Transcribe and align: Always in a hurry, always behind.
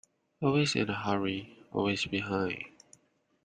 Always 0.41 0.75
in 0.75 0.89
a 0.89 0.95
hurry, 0.95 1.59
always 1.71 2.05
behind. 2.07 2.63